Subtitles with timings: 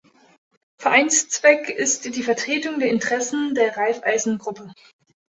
[0.79, 4.73] Vereinszweck ist die Vertretung der Interessen der Raiffeisen-Gruppe.